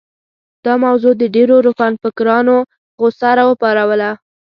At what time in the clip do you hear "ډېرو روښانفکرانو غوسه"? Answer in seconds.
1.35-3.29